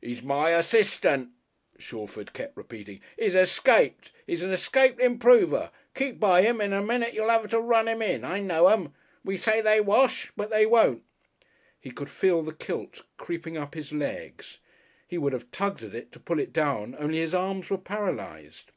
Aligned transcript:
"He's 0.00 0.22
my 0.22 0.52
assistant," 0.52 1.32
Shalford 1.78 2.32
kept 2.32 2.56
repeating; 2.56 3.02
"he's 3.18 3.34
escaped. 3.34 4.10
He's 4.26 4.40
an 4.42 4.50
escaped 4.50 4.98
Improver. 5.02 5.70
Keep 5.94 6.18
by 6.18 6.40
him 6.40 6.62
and 6.62 6.72
in 6.72 6.78
a 6.78 6.82
minute 6.82 7.12
you'll 7.12 7.28
have 7.28 7.46
to 7.50 7.60
run 7.60 7.86
him 7.86 8.00
in. 8.00 8.24
I 8.24 8.40
know 8.40 8.68
'em. 8.68 8.94
We 9.22 9.36
say 9.36 9.60
they 9.60 9.82
wash, 9.82 10.32
but 10.34 10.48
they 10.48 10.64
won't."... 10.64 11.02
He 11.78 11.90
could 11.90 12.08
feel 12.08 12.40
the 12.42 12.54
kilt 12.54 13.02
creeping 13.18 13.58
up 13.58 13.74
his 13.74 13.92
legs. 13.92 14.60
He 15.06 15.18
would 15.18 15.34
have 15.34 15.50
tugged 15.50 15.84
at 15.84 15.94
it 15.94 16.10
to 16.12 16.20
pull 16.20 16.38
it 16.38 16.54
down 16.54 16.96
only 16.98 17.18
his 17.18 17.34
arms 17.34 17.68
were 17.68 17.76
paralysed. 17.76 18.72